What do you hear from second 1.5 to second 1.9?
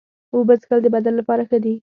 دي.